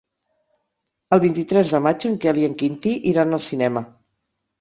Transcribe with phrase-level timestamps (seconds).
[1.17, 3.85] El vint-i-tres de maig en Quel i en Quintí iran al cinema.